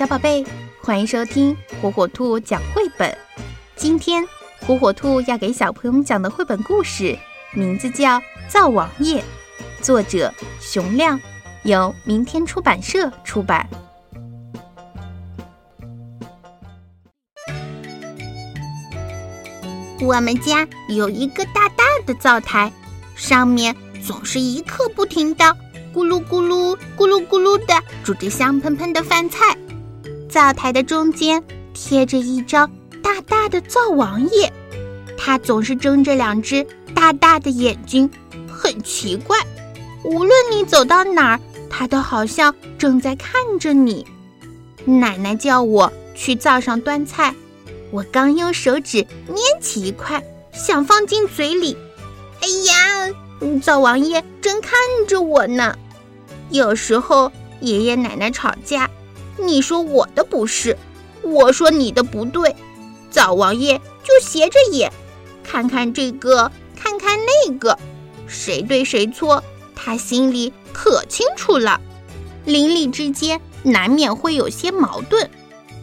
[0.00, 0.42] 小宝贝，
[0.80, 3.14] 欢迎收听火火兔讲绘本。
[3.76, 4.26] 今天
[4.66, 7.18] 火火兔要给小朋友们讲的绘本故事，
[7.52, 8.18] 名字叫
[8.48, 9.20] 《灶王爷》，
[9.82, 11.20] 作者熊亮，
[11.64, 13.68] 由明天出版社出版。
[20.00, 22.72] 我们家有一个大大的灶台，
[23.14, 25.44] 上面总是一刻不停的
[25.92, 29.54] 咕噜咕噜、咕噜咕噜的煮着香喷喷的饭菜。
[30.30, 31.42] 灶台的中间
[31.74, 32.70] 贴着一张
[33.02, 34.50] 大大的灶王爷，
[35.18, 36.64] 他总是睁着两只
[36.94, 38.08] 大大的眼睛，
[38.48, 39.36] 很奇怪。
[40.04, 44.06] 无论你走到哪儿，他都好像正在看着你。
[44.84, 47.34] 奶奶叫我去灶上端菜。
[47.90, 50.22] 我刚用手指捏起一块，
[50.52, 51.76] 想放进嘴里，
[52.40, 53.10] 哎呀，
[53.60, 54.72] 灶王爷正看
[55.08, 55.76] 着我呢。
[56.50, 58.88] 有时候爷爷奶奶吵架，
[59.44, 60.76] 你说我的不是，
[61.22, 62.54] 我说你的不对，
[63.10, 64.92] 灶王爷就斜着眼，
[65.42, 67.78] 看看这个，看看那个，
[68.26, 69.42] 谁对谁错，
[69.74, 71.80] 他心里可清楚了。
[72.44, 75.28] 邻里之间难免会有些矛盾，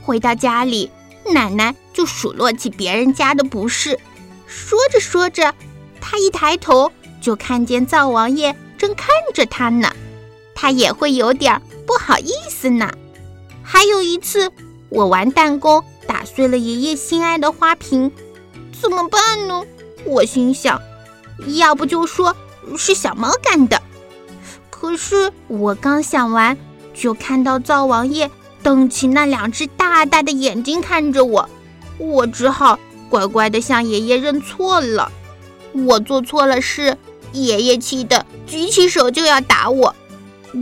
[0.03, 0.92] 回到家里。
[1.33, 3.99] 奶奶就数落起别人家的不是，
[4.45, 5.53] 说着说着，
[5.99, 9.92] 她一抬头就看见灶王爷正看着她呢，
[10.55, 12.89] 她也会有点不好意思呢。
[13.70, 14.50] 还有一次，
[14.88, 18.10] 我玩弹弓打碎了爷爷心爱的花瓶，
[18.82, 19.62] 怎么办呢？
[20.06, 20.82] 我心想，
[21.58, 22.34] 要不就说
[22.78, 23.82] 是小猫干的。
[24.70, 26.58] 可是我刚想完，
[26.94, 28.32] 就看到灶王爷。
[28.64, 31.48] 瞪起那两只大大的眼睛看着我，
[31.98, 32.80] 我只好
[33.10, 35.12] 乖乖地向爷爷认错了。
[35.73, 36.98] 我做错了事，
[37.34, 39.95] 爷爷气得举起手就要打我。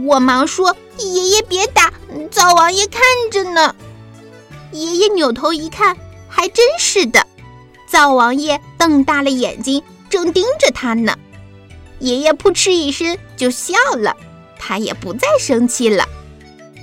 [0.06, 1.85] 我忙说：“爷爷别打，
[2.30, 3.76] 灶王爷看着呢。”
[4.72, 5.96] 爷爷扭头一看，
[6.28, 7.26] 还真是的，
[7.88, 11.18] 灶王爷瞪大了眼睛，正盯着他呢。
[12.00, 14.16] 爷爷扑哧一声就笑了，
[14.60, 16.06] 他也不再生气了。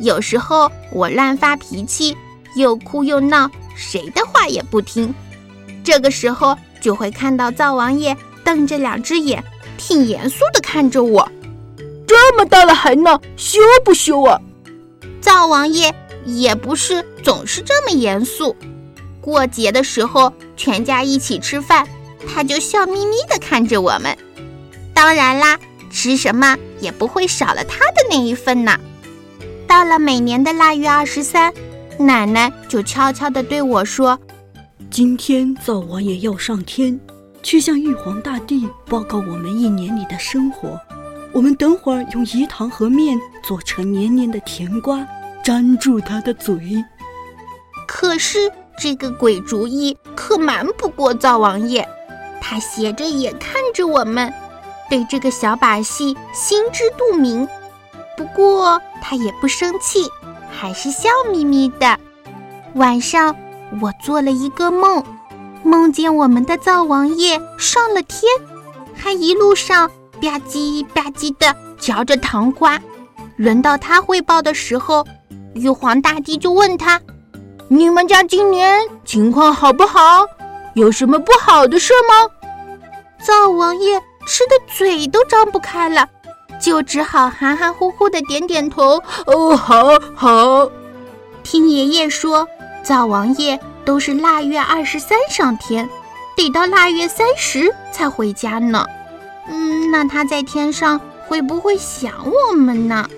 [0.00, 2.16] 有时候我乱发脾气，
[2.56, 5.14] 又哭又闹，谁的话也不听。
[5.84, 9.44] 这个时候就会看到灶王爷瞪着两只眼，
[9.76, 11.30] 挺严肃的看着我。
[12.06, 14.40] 这么大了还闹，羞不羞啊？
[15.32, 15.94] 灶王爷
[16.26, 18.54] 也不是总是这么严肃。
[19.18, 21.88] 过节的时候，全家一起吃饭，
[22.28, 24.14] 他就笑眯眯的看着我们。
[24.92, 25.58] 当然啦，
[25.90, 28.78] 吃什么也不会少了他的那一份呢。
[29.66, 31.50] 到了每年的腊月二十三，
[31.98, 34.20] 奶奶就悄悄地对我说
[34.92, 37.00] ：“今天灶王爷要上天，
[37.42, 40.78] 去向玉皇大帝报告我们一年里的生活。
[41.32, 45.02] 我们等会儿用饴糖和面做成黏黏的甜瓜，
[45.44, 46.84] 粘住他的嘴。”
[47.86, 51.86] 可是这个鬼主意可瞒不过灶王爷，
[52.40, 54.32] 他斜着眼看着我们，
[54.88, 57.46] 对这个小把戏心知肚明。
[58.16, 60.08] 不过他也不生气，
[60.50, 61.98] 还是笑眯眯的。
[62.74, 63.36] 晚上
[63.80, 65.04] 我做了一个梦，
[65.62, 68.22] 梦见我们的灶王爷上了天，
[68.94, 69.88] 还一路上
[70.20, 72.80] 吧唧吧唧的嚼着糖瓜。
[73.42, 75.04] 轮到他汇报的时候，
[75.54, 77.00] 玉皇大帝就问他
[77.66, 80.24] ：“你们家今年情况好不好？
[80.74, 82.30] 有什么不好的事吗？”
[83.20, 86.08] 灶王爷吃的嘴都张不开了。
[86.60, 89.02] 就只好含含糊糊的点点头。
[89.26, 90.70] 哦，好好。
[91.42, 92.46] 听爷爷说，
[92.84, 95.90] 灶王爷都是腊月二十三上天，
[96.36, 98.86] 得到腊月三十才回家呢。
[99.48, 103.08] 嗯，那他在天上会不会想我们呢？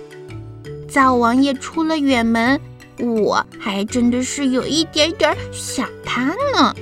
[0.95, 2.57] 灶王爷出了远门，
[2.99, 6.73] 我还真的是有一点点想他呢。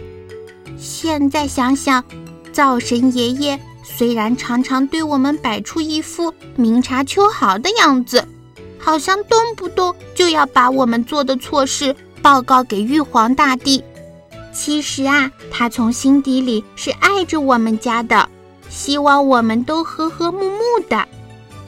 [0.78, 2.04] 现在想想，
[2.52, 3.60] 灶神爷爷。
[3.82, 8.24] 虽然常常对我们摆出一副明察秋毫的样子，
[8.78, 13.84] 好像动不动就要把我们做的错事报告给玉皇大帝，
[14.54, 18.30] 其实啊，他从心底里是爱着我们家的，
[18.70, 21.04] 希望我们都和和睦睦的，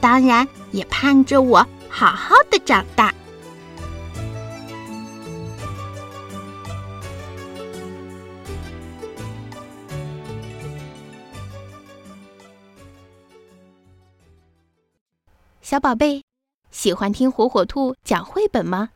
[0.00, 1.66] 当然也盼着我
[1.98, 3.10] 好好的长大。
[15.62, 16.22] 小宝贝，
[16.70, 18.90] 喜欢听火火兔讲绘本吗？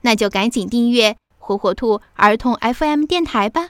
[0.00, 3.68] 那就赶紧订阅火火兔儿童 FM 电台吧。